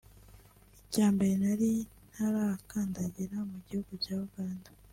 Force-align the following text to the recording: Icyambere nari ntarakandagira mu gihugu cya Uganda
Icyambere 0.83 1.33
nari 1.43 1.71
ntarakandagira 2.11 3.37
mu 3.49 3.57
gihugu 3.67 3.93
cya 4.03 4.15
Uganda 4.27 4.69